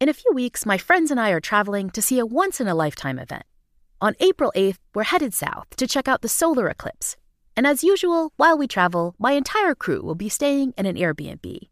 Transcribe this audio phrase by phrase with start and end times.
[0.00, 2.66] In a few weeks, my friends and I are traveling to see a once in
[2.66, 3.42] a lifetime event.
[4.00, 7.16] On April 8th, we're headed south to check out the solar eclipse.
[7.54, 11.68] And as usual, while we travel, my entire crew will be staying in an Airbnb.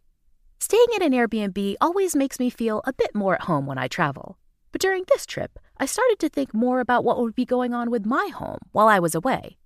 [0.58, 3.88] Staying in an Airbnb always makes me feel a bit more at home when I
[3.88, 4.36] travel.
[4.72, 7.90] But during this trip, I started to think more about what would be going on
[7.90, 9.56] with my home while I was away.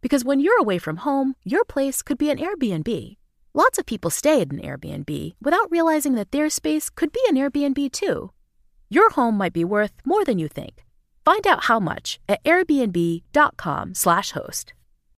[0.00, 3.18] Because when you're away from home, your place could be an Airbnb.
[3.56, 7.36] Lots of people stay at an Airbnb without realizing that their space could be an
[7.36, 8.30] Airbnb too.
[8.90, 10.84] Your home might be worth more than you think.
[11.24, 14.74] Find out how much at airbnb.com/host.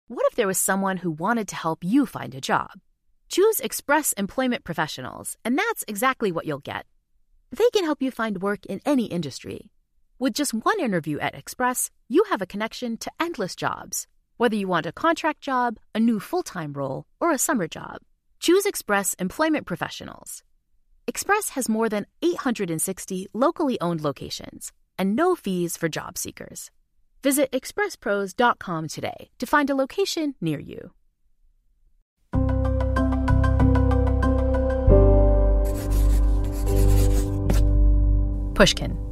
[0.08, 2.74] What if there was someone who wanted to help you find a job?
[3.28, 6.86] Choose Express Employment Professionals, and that's exactly what you'll get.
[7.50, 9.72] They can help you find work in any industry.
[10.20, 14.06] With just one interview at Express, you have a connection to endless jobs,
[14.38, 18.04] whether you want a contract job, a new full-time role, or a summer job.
[18.40, 20.44] Choose Express Employment Professionals.
[21.08, 26.72] Express has more than 860 locally owned locations and no fees for job seekers.
[27.24, 30.92] Visit expresspros.com today to find a location near you.
[38.54, 39.07] Pushkin.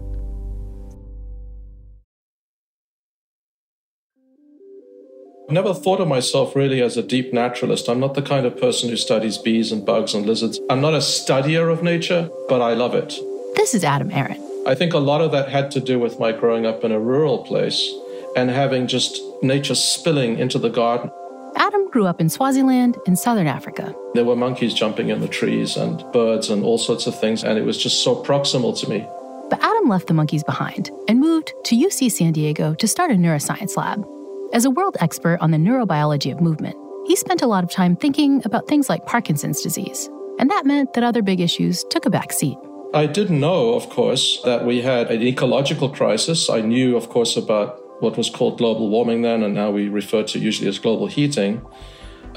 [5.47, 7.88] I never thought of myself really as a deep naturalist.
[7.88, 10.59] I'm not the kind of person who studies bees and bugs and lizards.
[10.71, 13.13] I'm not a studier of nature, but I love it.
[13.55, 14.41] This is Adam Aron.
[14.66, 16.99] I think a lot of that had to do with my growing up in a
[16.99, 17.93] rural place
[18.35, 21.11] and having just nature spilling into the garden.
[21.57, 23.95] Adam grew up in Swaziland in southern Africa.
[24.16, 27.59] There were monkeys jumping in the trees and birds and all sorts of things, and
[27.59, 29.07] it was just so proximal to me.
[29.51, 33.13] But Adam left the monkeys behind and moved to UC San Diego to start a
[33.13, 34.05] neuroscience lab.
[34.53, 36.75] As a world expert on the neurobiology of movement,
[37.07, 40.94] he spent a lot of time thinking about things like Parkinson's disease, and that meant
[40.94, 42.57] that other big issues took a back seat.
[42.94, 46.50] I didn't know, of course, that we had an ecological crisis.
[46.50, 50.23] I knew, of course, about what was called global warming then, and now we refer
[50.23, 51.66] to usually as global heating.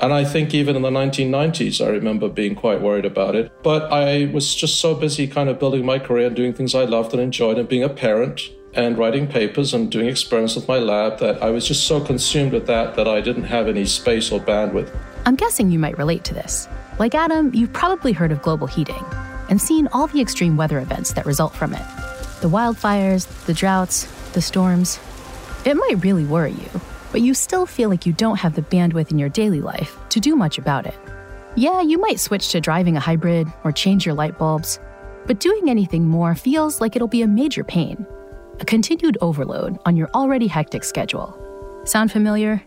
[0.01, 3.53] And I think even in the 1990s, I remember being quite worried about it.
[3.63, 6.85] But I was just so busy kind of building my career and doing things I
[6.85, 10.79] loved and enjoyed and being a parent and writing papers and doing experiments with my
[10.79, 14.31] lab that I was just so consumed with that that I didn't have any space
[14.31, 14.97] or bandwidth.
[15.27, 16.69] I'm guessing you might relate to this.
[17.01, 19.05] Like Adam, you've probably heard of global heating
[19.51, 21.83] and seen all the extreme weather events that result from it
[22.41, 25.01] the wildfires, the droughts, the storms.
[25.65, 29.11] It might really worry you, but you still feel like you don't have the bandwidth
[29.11, 30.95] in your daily life to do much about it.
[31.57, 34.79] Yeah, you might switch to driving a hybrid or change your light bulbs,
[35.27, 38.07] but doing anything more feels like it'll be a major pain
[38.61, 41.37] a continued overload on your already hectic schedule.
[41.85, 42.63] Sound familiar?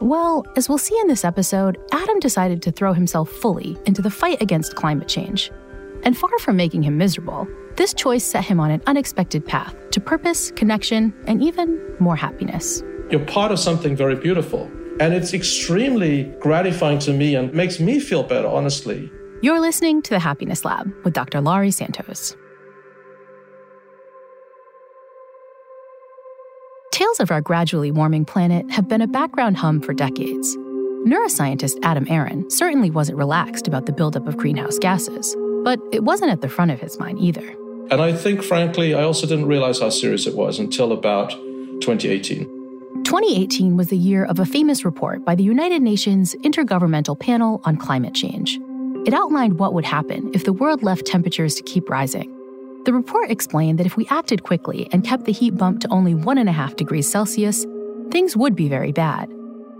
[0.00, 4.10] Well, as we'll see in this episode, Adam decided to throw himself fully into the
[4.10, 5.50] fight against climate change.
[6.02, 7.46] And far from making him miserable,
[7.76, 12.82] this choice set him on an unexpected path to purpose, connection, and even more happiness.
[13.10, 14.70] You're part of something very beautiful.
[15.00, 19.10] And it's extremely gratifying to me and makes me feel better, honestly.
[19.40, 21.40] You're listening to The Happiness Lab with Dr.
[21.40, 22.36] Laurie Santos.
[27.02, 30.56] The tales of our gradually warming planet have been a background hum for decades.
[31.04, 36.30] Neuroscientist Adam Aron certainly wasn't relaxed about the buildup of greenhouse gases, but it wasn't
[36.30, 37.56] at the front of his mind either.
[37.90, 41.30] And I think, frankly, I also didn't realize how serious it was until about
[41.80, 42.44] 2018.
[43.02, 47.78] 2018 was the year of a famous report by the United Nations Intergovernmental Panel on
[47.78, 48.60] Climate Change.
[49.06, 52.32] It outlined what would happen if the world left temperatures to keep rising.
[52.84, 56.14] The report explained that if we acted quickly and kept the heat bump to only
[56.14, 57.64] 1.5 degrees Celsius,
[58.10, 59.32] things would be very bad.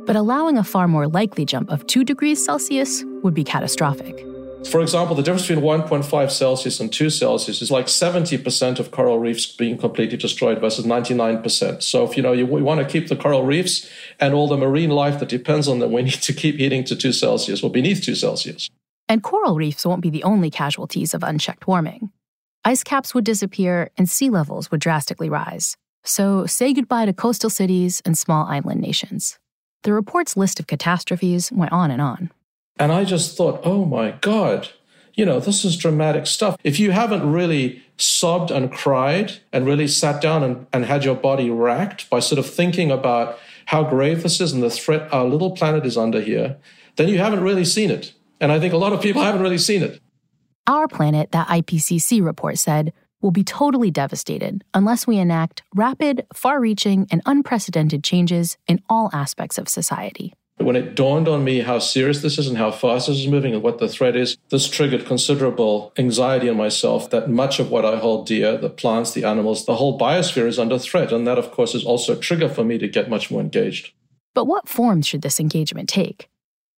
[0.07, 4.25] But allowing a far more likely jump of 2 degrees Celsius would be catastrophic.
[4.71, 9.19] For example, the difference between 1.5 Celsius and 2 Celsius is like 70% of coral
[9.19, 11.83] reefs being completely destroyed versus 99%.
[11.83, 13.91] So if you know you, you want to keep the coral reefs
[14.21, 16.95] and all the marine life that depends on them, we need to keep heating to
[16.95, 18.71] 2 Celsius or beneath 2 Celsius.
[19.09, 22.13] And coral reefs won't be the only casualties of unchecked warming.
[22.65, 25.77] Ice caps would disappear and sea levels would drastically rise.
[26.05, 29.41] So say goodbye to coastal cities and small island nations.
[29.83, 32.31] The report's list of catastrophes went on and on.
[32.79, 34.69] And I just thought, oh my God,
[35.15, 36.57] you know, this is dramatic stuff.
[36.63, 41.17] If you haven't really sobbed and cried and really sat down and, and had your
[41.17, 45.25] body racked by sort of thinking about how grave this is and the threat our
[45.25, 46.59] little planet is under here,
[46.95, 48.13] then you haven't really seen it.
[48.41, 50.01] And I think a lot of people haven't really seen it.
[50.73, 56.61] Our planet, that IPCC report said, will be totally devastated unless we enact rapid, far
[56.61, 60.33] reaching, and unprecedented changes in all aspects of society.
[60.57, 63.53] When it dawned on me how serious this is and how fast this is moving
[63.53, 67.85] and what the threat is, this triggered considerable anxiety in myself that much of what
[67.85, 71.13] I hold dear, the plants, the animals, the whole biosphere is under threat.
[71.13, 73.93] And that, of course, is also a trigger for me to get much more engaged.
[74.33, 76.31] But what form should this engagement take?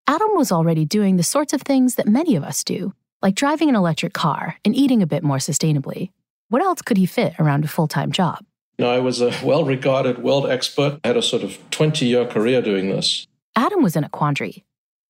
[0.05, 2.93] Adam was already doing the sorts of things that many of us do,
[3.25, 6.11] like driving an electric car and eating a bit more sustainably.
[6.49, 8.45] What else could he fit around a full time job?
[8.77, 12.05] You know, I was a well regarded world expert, I had a sort of 20
[12.05, 13.25] year career doing this.
[13.55, 14.63] Adam was in a quandary.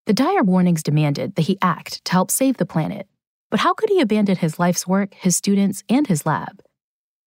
[0.05, 3.05] The dire warnings demanded that he act to help save the planet.
[3.51, 6.61] But how could he abandon his life's work, his students, and his lab?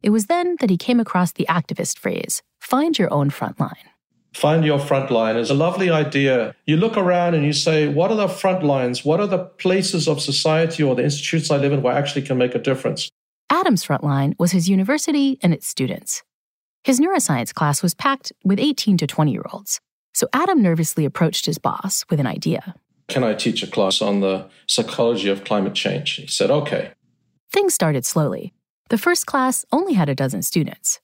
[0.03, 3.91] It was then that he came across the activist phrase find your own front line.
[4.35, 6.55] Find your front line is a lovely idea.
[6.67, 9.05] You look around and you say, what are the front lines?
[9.05, 12.23] What are the places of society or the institutions I live in where I actually
[12.23, 13.11] can make a difference?
[13.51, 16.23] Adam's front line was his university and its students.
[16.85, 19.81] His neuroscience class was packed with 18 to 20 year olds.
[20.15, 22.75] So Adam nervously approached his boss with an idea.
[23.09, 26.15] Can I teach a class on the psychology of climate change?
[26.17, 26.93] He said, okay.
[27.51, 28.53] Things started slowly.
[28.91, 31.01] The first class only had a dozen students.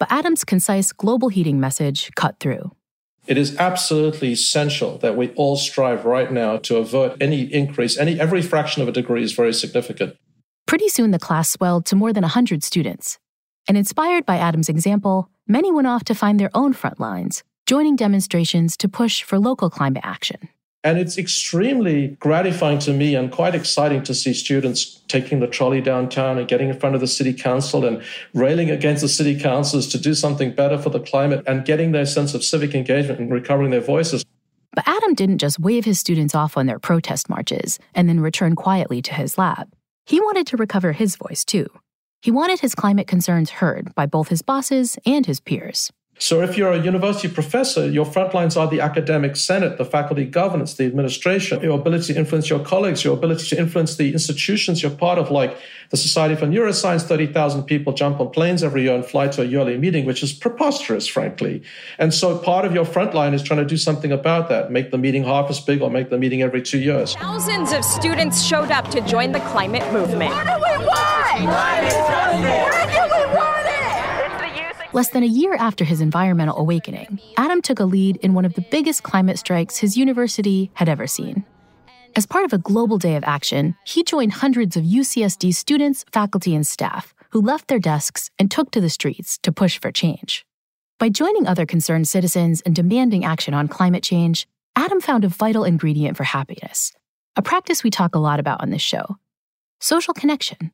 [0.00, 2.72] But Adam's concise global heating message cut through.
[3.26, 7.98] It is absolutely essential that we all strive right now to avert any increase.
[7.98, 10.16] Any every fraction of a degree is very significant.
[10.66, 13.18] Pretty soon the class swelled to more than 100 students.
[13.68, 17.94] And inspired by Adam's example, many went off to find their own front lines, joining
[17.94, 20.48] demonstrations to push for local climate action.
[20.82, 25.82] And it's extremely gratifying to me and quite exciting to see students taking the trolley
[25.82, 29.86] downtown and getting in front of the city council and railing against the city councils
[29.88, 33.30] to do something better for the climate and getting their sense of civic engagement and
[33.30, 34.24] recovering their voices.
[34.72, 38.54] But Adam didn't just wave his students off on their protest marches and then return
[38.54, 39.70] quietly to his lab.
[40.06, 41.66] He wanted to recover his voice too.
[42.22, 45.90] He wanted his climate concerns heard by both his bosses and his peers.
[46.20, 50.26] So if you're a university professor, your front lines are the academic senate, the faculty
[50.26, 54.82] governance, the administration, your ability to influence your colleagues, your ability to influence the institutions
[54.82, 55.56] you're part of, like
[55.88, 59.46] the Society for Neuroscience, 30,000 people jump on planes every year and fly to a
[59.46, 61.62] yearly meeting, which is preposterous, frankly.
[61.98, 64.90] And so part of your front line is trying to do something about that, make
[64.90, 67.14] the meeting half as big or make the meeting every two years.
[67.14, 70.32] Thousands of students showed up to join the climate movement.
[70.32, 71.46] What do we want?
[71.46, 72.79] What do we want?
[74.92, 78.54] Less than a year after his environmental awakening, Adam took a lead in one of
[78.54, 81.44] the biggest climate strikes his university had ever seen.
[82.16, 86.56] As part of a global day of action, he joined hundreds of UCSD students, faculty,
[86.56, 90.44] and staff who left their desks and took to the streets to push for change.
[90.98, 95.62] By joining other concerned citizens and demanding action on climate change, Adam found a vital
[95.62, 96.92] ingredient for happiness,
[97.36, 99.16] a practice we talk a lot about on this show
[99.78, 100.72] social connection.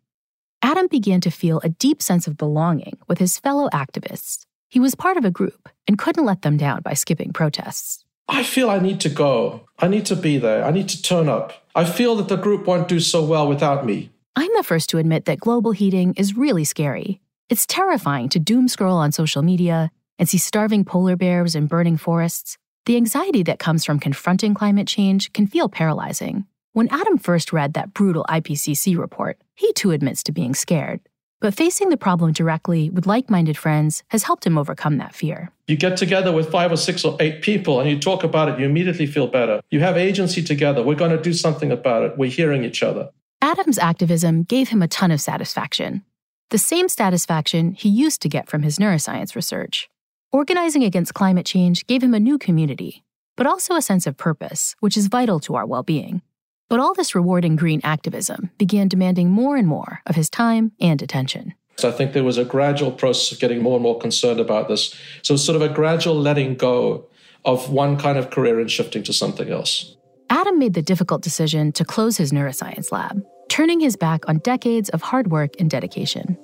[0.66, 4.46] Adam began to feel a deep sense of belonging with his fellow activists.
[4.68, 8.04] He was part of a group and couldn't let them down by skipping protests.
[8.26, 9.60] I feel I need to go.
[9.78, 10.64] I need to be there.
[10.64, 11.52] I need to turn up.
[11.76, 14.10] I feel that the group won't do so well without me.
[14.34, 17.20] I'm the first to admit that global heating is really scary.
[17.48, 21.96] It's terrifying to doom scroll on social media and see starving polar bears and burning
[21.96, 22.58] forests.
[22.86, 26.44] The anxiety that comes from confronting climate change can feel paralyzing.
[26.76, 31.00] When Adam first read that brutal IPCC report, he too admits to being scared.
[31.40, 35.52] But facing the problem directly with like minded friends has helped him overcome that fear.
[35.68, 38.58] You get together with five or six or eight people and you talk about it,
[38.58, 39.62] you immediately feel better.
[39.70, 40.82] You have agency together.
[40.82, 42.18] We're going to do something about it.
[42.18, 43.08] We're hearing each other.
[43.40, 46.04] Adam's activism gave him a ton of satisfaction.
[46.50, 49.88] The same satisfaction he used to get from his neuroscience research.
[50.30, 53.02] Organizing against climate change gave him a new community,
[53.34, 56.20] but also a sense of purpose, which is vital to our well being.
[56.68, 61.00] But all this rewarding green activism began demanding more and more of his time and
[61.00, 61.54] attention.
[61.76, 64.68] So I think there was a gradual process of getting more and more concerned about
[64.68, 64.94] this.
[65.22, 67.06] So sort of a gradual letting go
[67.44, 69.94] of one kind of career and shifting to something else.
[70.30, 74.88] Adam made the difficult decision to close his neuroscience lab, turning his back on decades
[74.88, 76.36] of hard work and dedication.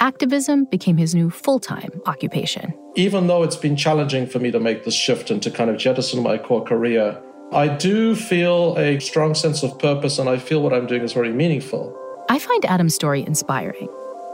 [0.00, 2.72] Activism became his new full time occupation.
[2.94, 5.76] Even though it's been challenging for me to make this shift and to kind of
[5.76, 7.20] jettison my core career,
[7.52, 11.12] I do feel a strong sense of purpose, and I feel what I'm doing is
[11.12, 11.96] very meaningful.
[12.28, 13.88] I find Adam's story inspiring.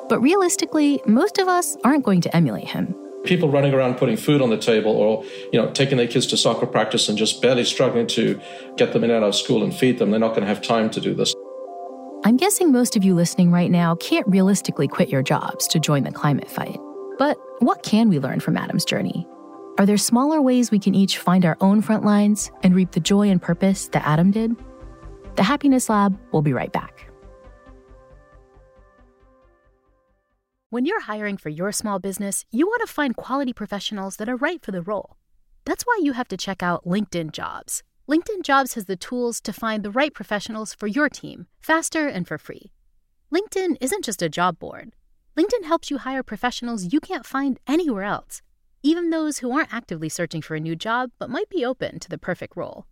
[0.08, 2.94] But realistically, most of us aren't going to emulate him.
[3.24, 6.36] People running around putting food on the table or, you know, taking their kids to
[6.36, 8.40] soccer practice and just barely struggling to
[8.76, 10.60] get them in and out of school and feed them, they're not going to have
[10.60, 11.34] time to do this.
[12.24, 16.04] I'm guessing most of you listening right now can't realistically quit your jobs to join
[16.04, 16.78] the climate fight.
[17.18, 19.26] But what can we learn from Adam's journey?
[19.78, 23.00] Are there smaller ways we can each find our own front lines and reap the
[23.00, 24.54] joy and purpose that Adam did?
[25.36, 27.10] The Happiness Lab will be right back.
[30.68, 34.36] When you're hiring for your small business, you want to find quality professionals that are
[34.36, 35.16] right for the role.
[35.64, 37.82] That's why you have to check out LinkedIn Jobs.
[38.08, 42.28] LinkedIn Jobs has the tools to find the right professionals for your team faster and
[42.28, 42.72] for free.
[43.32, 44.92] LinkedIn isn't just a job board.
[45.36, 48.42] LinkedIn helps you hire professionals you can't find anywhere else,
[48.82, 52.08] even those who aren't actively searching for a new job but might be open to
[52.08, 52.86] the perfect role.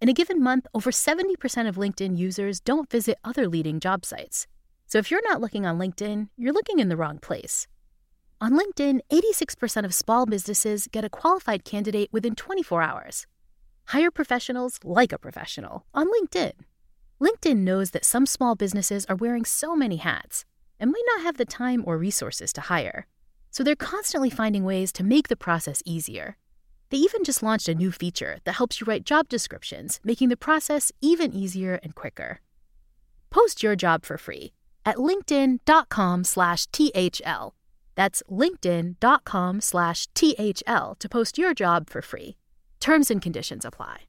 [0.00, 4.46] In a given month, over 70% of LinkedIn users don't visit other leading job sites.
[4.86, 7.66] So if you're not looking on LinkedIn, you're looking in the wrong place.
[8.40, 13.26] On LinkedIn, 86% of small businesses get a qualified candidate within 24 hours.
[13.86, 16.52] Hire professionals like a professional on LinkedIn.
[17.20, 20.44] LinkedIn knows that some small businesses are wearing so many hats
[20.80, 23.06] and might not have the time or resources to hire.
[23.52, 26.36] So they're constantly finding ways to make the process easier.
[26.90, 30.36] They even just launched a new feature that helps you write job descriptions, making the
[30.36, 32.40] process even easier and quicker.
[33.30, 34.52] Post your job for free
[34.84, 37.54] at linkedin.com slash THL.
[37.94, 42.36] That's linkedin.com slash THL to post your job for free.
[42.80, 44.02] Terms and conditions apply.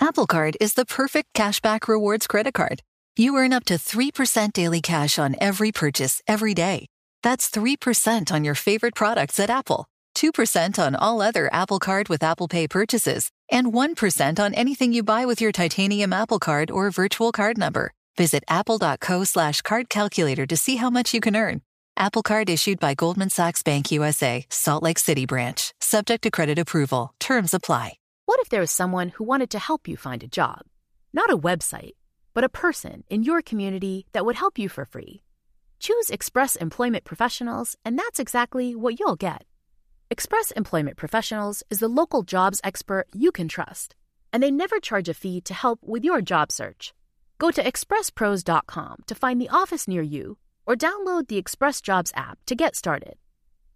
[0.00, 2.82] Apple Card is the perfect cashback rewards credit card.
[3.16, 6.86] You earn up to 3% daily cash on every purchase every day.
[7.22, 9.86] That's 3% on your favorite products at Apple,
[10.16, 15.02] 2% on all other Apple Card with Apple Pay purchases, and 1% on anything you
[15.02, 17.92] buy with your titanium Apple Card or virtual card number.
[18.16, 21.62] Visit apple.co slash card calculator to see how much you can earn.
[21.96, 26.58] Apple Card issued by Goldman Sachs Bank USA, Salt Lake City branch, subject to credit
[26.58, 27.14] approval.
[27.20, 27.94] Terms apply.
[28.26, 30.62] What if there was someone who wanted to help you find a job?
[31.12, 31.92] Not a website,
[32.34, 35.22] but a person in your community that would help you for free.
[35.82, 39.42] Choose Express Employment Professionals, and that's exactly what you'll get.
[40.12, 43.96] Express Employment Professionals is the local jobs expert you can trust,
[44.32, 46.94] and they never charge a fee to help with your job search.
[47.38, 52.38] Go to expresspros.com to find the office near you or download the Express Jobs app
[52.46, 53.16] to get started.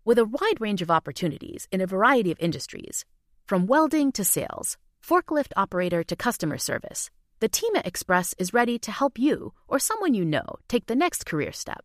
[0.05, 3.05] With a wide range of opportunities in a variety of industries,
[3.47, 7.11] from welding to sales, forklift operator to customer service,
[7.41, 10.95] the team at Express is ready to help you or someone you know take the
[10.95, 11.85] next career step.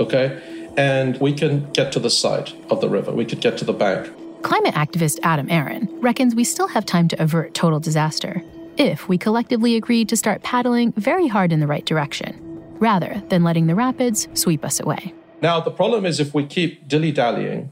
[0.00, 0.40] okay?
[0.76, 3.72] And we can get to the side of the river, we could get to the
[3.72, 4.10] bank.
[4.42, 8.42] Climate activist Adam Aron reckons we still have time to avert total disaster
[8.76, 12.40] if we collectively agree to start paddling very hard in the right direction,
[12.78, 15.14] rather than letting the rapids sweep us away.
[15.40, 17.70] Now, the problem is if we keep dilly dallying,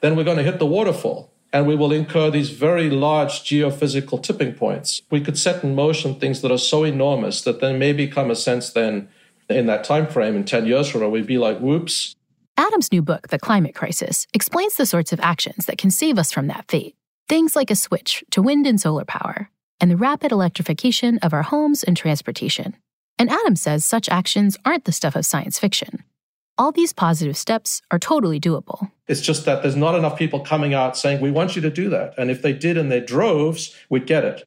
[0.00, 4.22] then we're going to hit the waterfall and we will incur these very large geophysical
[4.22, 5.00] tipping points.
[5.10, 8.36] We could set in motion things that are so enormous that there may become a
[8.36, 9.08] sense then
[9.48, 12.14] in that time frame in 10 years from now, we'd be like, whoops.
[12.56, 16.32] Adam's new book, The Climate Crisis, explains the sorts of actions that can save us
[16.32, 16.94] from that fate.
[17.28, 19.50] Things like a switch to wind and solar power,
[19.80, 22.76] and the rapid electrification of our homes and transportation.
[23.18, 26.02] And Adam says such actions aren't the stuff of science fiction.
[26.58, 28.90] All these positive steps are totally doable.
[29.06, 31.90] It's just that there's not enough people coming out saying, we want you to do
[31.90, 32.14] that.
[32.16, 34.44] And if they did in their droves, we'd get it.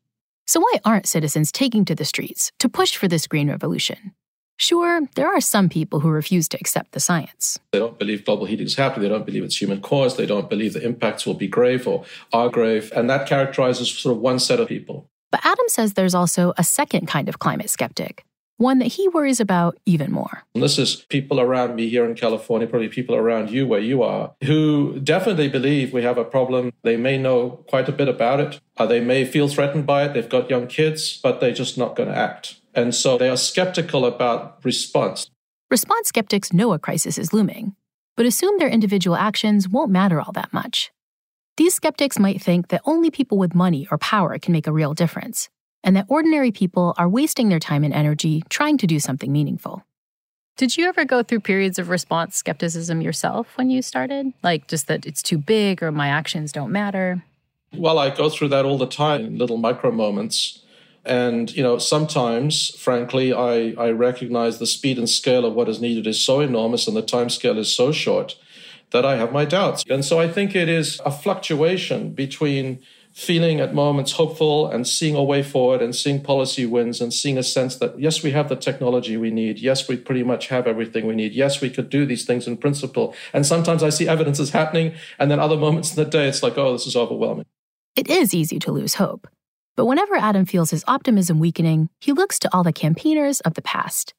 [0.47, 4.15] So, why aren't citizens taking to the streets to push for this green revolution?
[4.61, 7.59] Sure, there are some people who refuse to accept the science.
[7.71, 9.03] They don't believe global heating is happening.
[9.03, 10.17] They don't believe it's human caused.
[10.17, 12.91] They don't believe the impacts will be grave or are grave.
[12.93, 15.09] And that characterizes sort of one set of people.
[15.31, 18.25] But Adam says there's also a second kind of climate skeptic,
[18.57, 20.43] one that he worries about even more.
[20.53, 24.03] And this is people around me here in California, probably people around you where you
[24.03, 26.73] are, who definitely believe we have a problem.
[26.83, 28.59] They may know quite a bit about it.
[28.75, 30.13] Uh, they may feel threatened by it.
[30.13, 32.58] They've got young kids, but they're just not going to act.
[32.79, 35.29] And so they are skeptical about response.
[35.69, 37.75] Response skeptics know a crisis is looming,
[38.15, 40.91] but assume their individual actions won't matter all that much.
[41.57, 44.93] These skeptics might think that only people with money or power can make a real
[44.93, 45.49] difference,
[45.83, 49.83] and that ordinary people are wasting their time and energy trying to do something meaningful.
[50.55, 54.31] Did you ever go through periods of response skepticism yourself when you started?
[54.41, 57.23] Like just that it's too big or my actions don't matter?
[57.73, 60.63] Well, I go through that all the time in little micro moments
[61.05, 65.81] And, you know, sometimes, frankly, I, I recognize the speed and scale of what is
[65.81, 68.35] needed is so enormous and the time scale is so short
[68.91, 69.83] that I have my doubts.
[69.89, 72.79] And so I think it is a fluctuation between
[73.11, 77.37] feeling at moments hopeful and seeing a way forward and seeing policy wins and seeing
[77.37, 79.59] a sense that, yes, we have the technology we need.
[79.59, 81.33] Yes, we pretty much have everything we need.
[81.33, 83.15] Yes, we could do these things in principle.
[83.33, 84.93] And sometimes I see evidence is happening.
[85.17, 87.45] And then other moments in the day, it's like, oh, this is overwhelming.
[87.95, 89.27] It is easy to lose hope.
[89.79, 93.61] But whenever Adam feels his optimism weakening, he looks to all the campaigners of the
[93.61, 94.13] past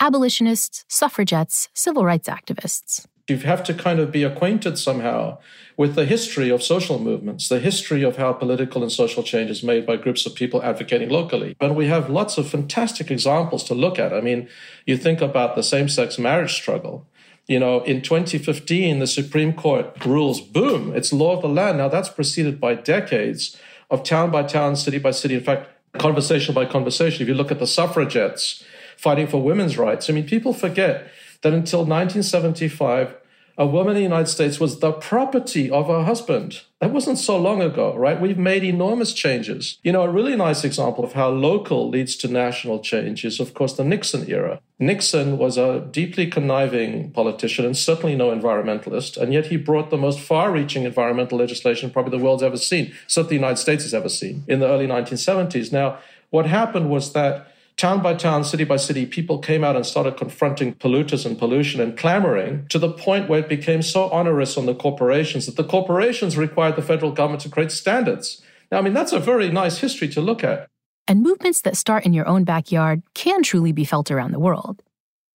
[0.00, 3.06] abolitionists, suffragettes, civil rights activists.
[3.28, 5.38] You have to kind of be acquainted somehow
[5.76, 9.62] with the history of social movements, the history of how political and social change is
[9.62, 11.54] made by groups of people advocating locally.
[11.60, 14.12] And we have lots of fantastic examples to look at.
[14.12, 14.48] I mean,
[14.86, 17.06] you think about the same sex marriage struggle.
[17.46, 21.78] You know, in 2015, the Supreme Court rules, boom, it's law of the land.
[21.78, 23.56] Now that's preceded by decades
[23.90, 25.34] of town by town, city by city.
[25.34, 27.22] In fact, conversation by conversation.
[27.22, 28.64] If you look at the suffragettes
[28.96, 31.08] fighting for women's rights, I mean, people forget
[31.42, 33.14] that until 1975,
[33.58, 36.60] a woman in the United States was the property of her husband.
[36.80, 38.20] That wasn't so long ago, right?
[38.20, 39.78] We've made enormous changes.
[39.82, 43.54] You know, a really nice example of how local leads to national change is, of
[43.54, 44.60] course, the Nixon era.
[44.78, 49.96] Nixon was a deeply conniving politician and certainly no environmentalist, and yet he brought the
[49.96, 53.94] most far reaching environmental legislation probably the world's ever seen, certainly the United States has
[53.94, 55.72] ever seen, in the early 1970s.
[55.72, 55.98] Now,
[56.28, 60.16] what happened was that town by town, city by city, people came out and started
[60.16, 64.66] confronting polluters and pollution and clamoring to the point where it became so onerous on
[64.66, 68.42] the corporations that the corporations required the federal government to create standards.
[68.72, 70.68] Now, I mean, that's a very nice history to look at.
[71.06, 74.82] And movements that start in your own backyard can truly be felt around the world.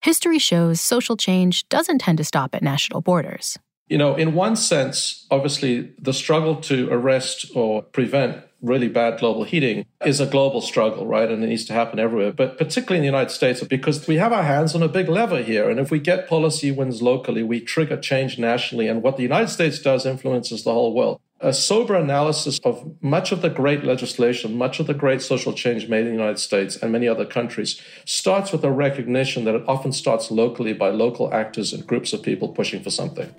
[0.01, 3.57] History shows social change doesn't tend to stop at national borders.
[3.87, 9.43] You know, in one sense, obviously, the struggle to arrest or prevent really bad global
[9.43, 11.29] heating is a global struggle, right?
[11.29, 14.31] And it needs to happen everywhere, but particularly in the United States, because we have
[14.31, 15.69] our hands on a big lever here.
[15.69, 18.87] And if we get policy wins locally, we trigger change nationally.
[18.87, 21.19] And what the United States does influences the whole world.
[21.43, 25.89] A sober analysis of much of the great legislation, much of the great social change
[25.89, 29.63] made in the United States and many other countries starts with a recognition that it
[29.67, 33.33] often starts locally by local actors and groups of people pushing for something.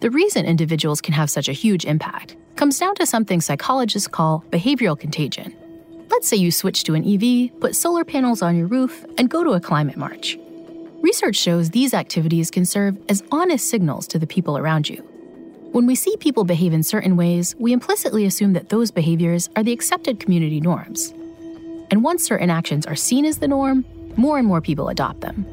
[0.00, 4.44] The reason individuals can have such a huge impact comes down to something psychologists call
[4.50, 5.56] behavioral contagion.
[6.10, 9.42] Let's say you switch to an EV, put solar panels on your roof, and go
[9.42, 10.38] to a climate march.
[11.00, 14.98] Research shows these activities can serve as honest signals to the people around you.
[15.72, 19.62] When we see people behave in certain ways, we implicitly assume that those behaviors are
[19.62, 21.12] the accepted community norms.
[21.90, 23.84] And once certain actions are seen as the norm,
[24.16, 25.46] more and more people adopt them.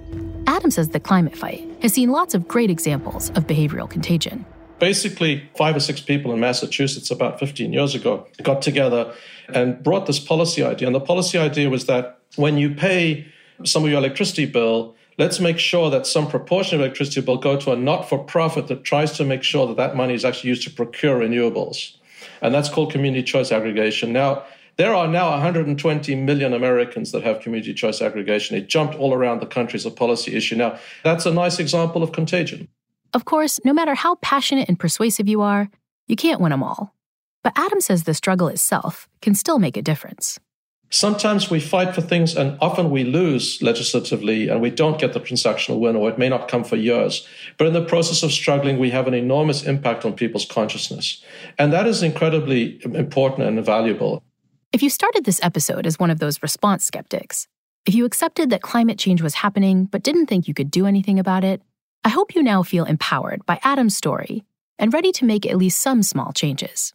[0.47, 4.45] Adam says the climate fight has seen lots of great examples of behavioral contagion.
[4.79, 9.13] Basically, five or six people in Massachusetts about 15 years ago got together
[9.53, 10.87] and brought this policy idea.
[10.87, 13.25] And the policy idea was that when you pay
[13.63, 17.55] some of your electricity bill, let's make sure that some proportion of electricity bill go
[17.57, 20.71] to a not-for-profit that tries to make sure that that money is actually used to
[20.71, 21.95] procure renewables.
[22.41, 24.11] And that's called community choice aggregation.
[24.11, 24.43] Now,
[24.77, 28.57] there are now 120 million Americans that have community choice aggregation.
[28.57, 30.55] It jumped all around the country as a policy issue.
[30.55, 32.67] Now, that's a nice example of contagion.
[33.13, 35.69] Of course, no matter how passionate and persuasive you are,
[36.07, 36.95] you can't win them all.
[37.43, 40.39] But Adam says the struggle itself can still make a difference.
[40.89, 45.19] Sometimes we fight for things and often we lose legislatively and we don't get the
[45.19, 47.27] transactional win or it may not come for years.
[47.57, 51.23] But in the process of struggling, we have an enormous impact on people's consciousness.
[51.57, 54.23] And that is incredibly important and valuable.
[54.73, 57.47] If you started this episode as one of those response skeptics,
[57.85, 61.19] if you accepted that climate change was happening but didn't think you could do anything
[61.19, 61.61] about it,
[62.03, 64.43] I hope you now feel empowered by Adam's story
[64.79, 66.91] and ready to make at least some small changes.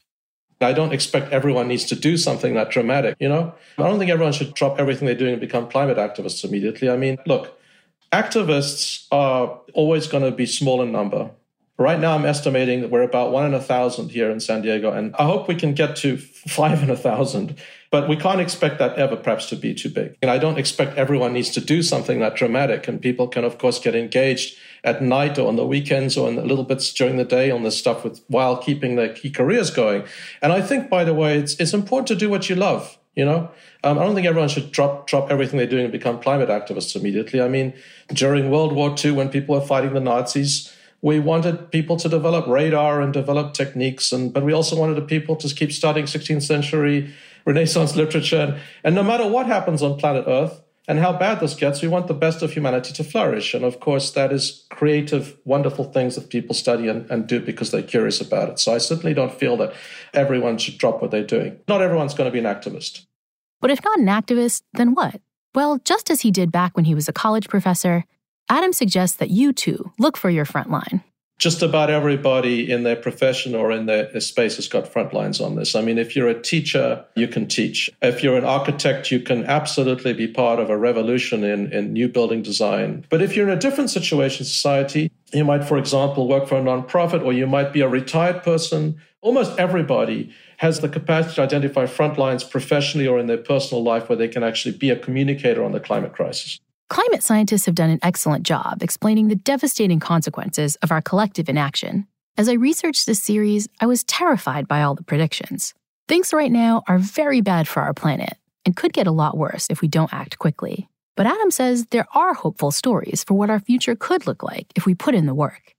[0.61, 3.55] I don't expect everyone needs to do something that dramatic, you know?
[3.79, 6.91] I don't think everyone should drop everything they're doing and become climate activists immediately.
[6.91, 7.61] I mean, look,
[8.11, 11.31] activists are always going to be small in number.
[11.81, 14.91] Right now, I'm estimating that we're about one in a thousand here in San Diego,
[14.91, 16.17] and I hope we can get to
[16.49, 17.57] five in a thousand.
[17.93, 20.17] But we can't expect that ever perhaps to be too big.
[20.21, 22.89] And I don't expect everyone needs to do something that dramatic.
[22.89, 26.35] And people can, of course, get engaged at night or on the weekends or in
[26.35, 29.71] the little bits during the day on this stuff with while keeping their key careers
[29.71, 30.05] going.
[30.43, 32.99] And I think, by the way, it's it's important to do what you love.
[33.15, 33.51] You know,
[33.85, 36.95] um, I don't think everyone should drop drop everything they're doing and become climate activists
[36.97, 37.41] immediately.
[37.41, 37.73] I mean,
[38.09, 42.47] during World War II, when people were fighting the Nazis we wanted people to develop
[42.47, 46.43] radar and develop techniques and but we also wanted the people to keep studying 16th
[46.43, 48.41] century renaissance literature.
[48.41, 51.89] And, and no matter what happens on planet earth and how bad this gets we
[51.89, 53.55] want the best of humanity to flourish.
[53.55, 57.71] And of course that is creative wonderful things that people study and, and do because
[57.71, 58.59] they're curious about it.
[58.59, 59.73] So i certainly don't feel that
[60.15, 61.59] everyone should drop what they're doing.
[61.69, 63.07] Not everyone's going to be an activist.
[63.61, 65.21] But if not an activist, then what?
[65.55, 68.05] Well, just as he did back when he was a college professor,
[68.49, 71.03] Adam suggests that you too look for your front line
[71.39, 75.55] just about everybody in their profession or in their space has got front lines on
[75.55, 75.77] this.
[75.77, 77.89] I mean, if you're a teacher, you can teach.
[78.03, 82.09] If you're an architect, you can absolutely be part of a revolution in, in new
[82.09, 83.07] building design.
[83.09, 86.63] But if you're in a different situation society, you might, for example, work for a
[86.63, 89.01] nonprofit or you might be a retired person.
[89.21, 94.09] Almost everybody has the capacity to identify front lines professionally or in their personal life
[94.09, 96.59] where they can actually be a communicator on the climate crisis.
[96.89, 102.07] Climate scientists have done an excellent job explaining the devastating consequences of our collective inaction.
[102.39, 105.75] As I researched this series, I was terrified by all the predictions.
[106.09, 109.67] Things right now are very bad for our planet and could get a lot worse
[109.69, 110.89] if we don't act quickly.
[111.15, 114.87] But Adam says there are hopeful stories for what our future could look like if
[114.87, 115.75] we put in the work.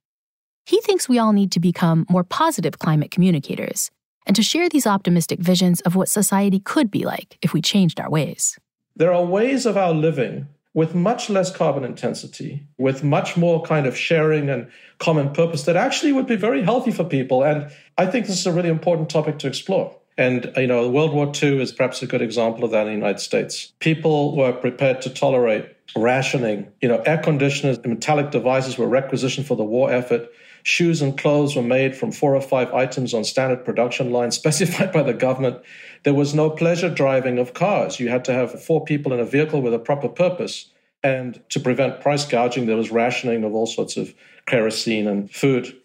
[0.68, 3.90] He thinks we all need to become more positive climate communicators
[4.28, 8.00] and to share these optimistic visions of what society could be like if we changed
[8.00, 8.60] our ways.
[8.96, 10.48] There are ways of our living
[10.80, 14.66] with much less carbon intensity, with much more kind of sharing and
[14.98, 17.44] common purpose that actually would be very healthy for people.
[17.44, 19.94] And I think this is a really important topic to explore.
[20.18, 22.94] And, you know, World War II is perhaps a good example of that in the
[22.94, 23.74] United States.
[23.80, 25.66] People were prepared to tolerate
[25.98, 26.72] rationing.
[26.80, 30.30] You know, air conditioners, and metallic devices were requisitioned for the war effort.
[30.64, 34.94] Shoes and clothes were made from four or five items on standard production lines specified
[34.94, 35.58] by the government.
[36.04, 38.00] There was no pleasure driving of cars.
[38.00, 40.72] You had to have four people in a vehicle with a proper purpose.
[41.04, 44.14] And to prevent price gouging, there was rationing of all sorts of
[44.46, 45.76] kerosene and food.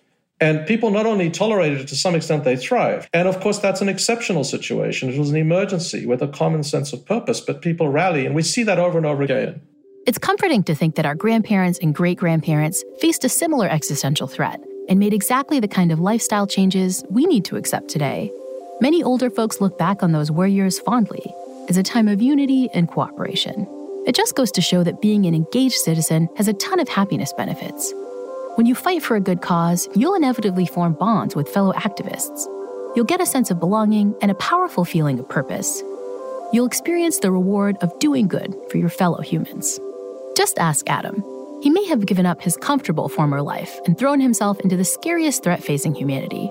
[0.41, 3.09] And people not only tolerated it, to some extent, they thrived.
[3.13, 5.09] And of course, that's an exceptional situation.
[5.09, 8.27] It was an emergency with a common sense of purpose, but people rally.
[8.27, 9.63] And we see that over and over again.
[10.07, 14.61] It's comforting to think that our grandparents and great grandparents faced a similar existential threat
[14.89, 18.31] and made exactly the kind of lifestyle changes we need to accept today.
[18.81, 21.33] Many older folks look back on those war years fondly
[21.69, 23.69] as a time of unity and cooperation.
[24.05, 27.33] It just goes to show that being an engaged citizen has a ton of happiness
[27.33, 27.95] benefits.
[28.57, 32.47] When you fight for a good cause, you'll inevitably form bonds with fellow activists.
[32.97, 35.83] You'll get a sense of belonging and a powerful feeling of purpose.
[36.53, 39.79] You'll experience the reward of doing good for your fellow humans.
[40.37, 41.23] Just ask Adam.
[41.63, 45.45] He may have given up his comfortable former life and thrown himself into the scariest
[45.45, 46.51] threat facing humanity.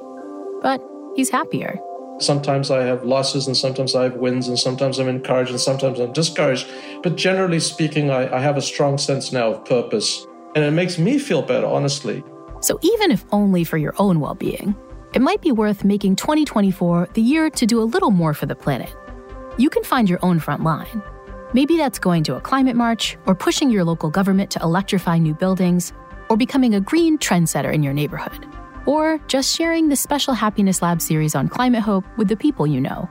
[0.62, 0.82] But
[1.16, 1.80] he's happier.
[2.20, 6.00] Sometimes I have losses and sometimes I have wins and sometimes I'm encouraged and sometimes
[6.00, 6.68] I'm discouraged.
[7.02, 10.26] But generally speaking, I, I have a strong sense now of purpose.
[10.56, 12.24] And it makes me feel better, honestly.
[12.62, 14.76] So even if only for your own well being,
[15.14, 18.56] it might be worth making 2024 the year to do a little more for the
[18.56, 18.96] planet.
[19.58, 21.02] You can find your own front line
[21.54, 25.36] Maybe that's going to a climate march, or pushing your local government to electrify new
[25.36, 25.94] buildings,
[26.28, 28.48] or becoming a green trendsetter in your neighborhood,
[28.86, 32.82] or just sharing the special Happiness Lab series on climate hope with the people you
[32.82, 33.10] know.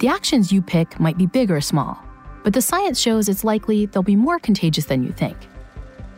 [0.00, 2.02] The actions you pick might be big or small,
[2.44, 5.36] but the science shows it's likely they'll be more contagious than you think.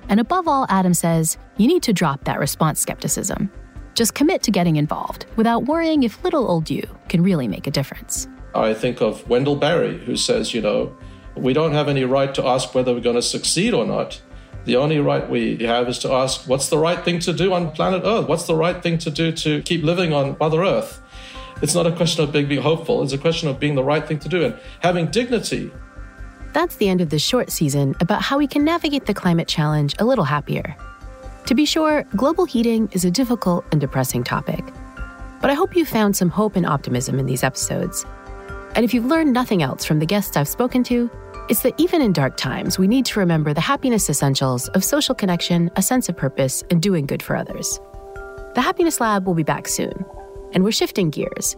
[0.08, 3.50] And above all, Adam says, you need to drop that response skepticism.
[3.94, 7.70] Just commit to getting involved without worrying if little old you can really make a
[7.70, 8.28] difference.
[8.54, 10.96] I think of Wendell Berry, who says, you know,
[11.36, 14.20] we don't have any right to ask whether we're going to succeed or not.
[14.64, 17.70] The only right we have is to ask what's the right thing to do on
[17.72, 18.28] planet Earth?
[18.28, 21.00] What's the right thing to do to keep living on Mother Earth?
[21.62, 24.06] It's not a question of being, being hopeful, it's a question of being the right
[24.06, 25.70] thing to do and having dignity.
[26.52, 29.94] That's the end of this short season about how we can navigate the climate challenge
[29.98, 30.76] a little happier.
[31.46, 34.64] To be sure, global heating is a difficult and depressing topic.
[35.40, 38.04] But I hope you found some hope and optimism in these episodes.
[38.74, 41.10] And if you've learned nothing else from the guests I've spoken to,
[41.50, 45.16] it's that even in dark times, we need to remember the happiness essentials of social
[45.16, 47.80] connection, a sense of purpose, and doing good for others.
[48.54, 50.04] The Happiness Lab will be back soon,
[50.52, 51.56] and we're shifting gears.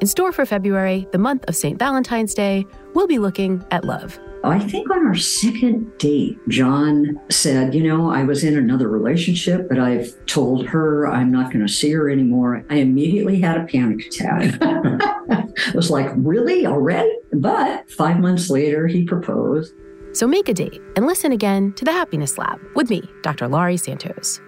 [0.00, 1.76] In store for February, the month of St.
[1.76, 4.16] Valentine's Day, we'll be looking at love.
[4.44, 9.68] I think on our second date, John said, You know, I was in another relationship,
[9.68, 12.64] but I've told her I'm not going to see her anymore.
[12.70, 14.56] I immediately had a panic attack.
[14.62, 16.64] I was like, Really?
[16.64, 17.15] Already?
[17.40, 19.74] But five months later, he proposed.
[20.12, 23.48] So make a date and listen again to the Happiness Lab with me, Dr.
[23.48, 24.40] Laurie Santos.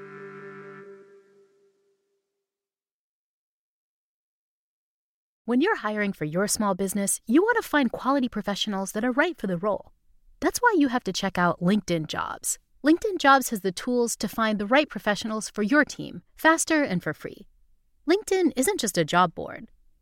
[5.44, 9.12] When you're hiring for your small business, you want to find quality professionals that are
[9.12, 9.92] right for the role.
[10.40, 12.58] That's why you have to check out LinkedIn Jobs.
[12.84, 17.02] LinkedIn Jobs has the tools to find the right professionals for your team faster and
[17.02, 17.46] for free.
[18.08, 19.68] LinkedIn isn't just a job board.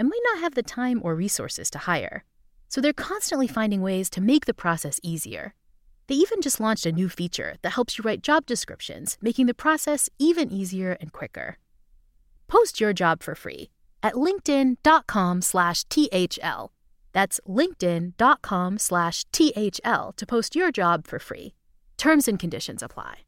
[0.00, 2.24] and might not have the time or resources to hire.
[2.68, 5.52] So they're constantly finding ways to make the process easier.
[6.06, 9.54] They even just launched a new feature that helps you write job descriptions, making the
[9.54, 11.58] process even easier and quicker.
[12.48, 13.70] Post your job for free
[14.02, 16.70] at linkedin.com/thl.
[17.12, 21.52] That's linkedin.com slash THL to post your job for free.
[21.98, 23.24] Terms and conditions apply.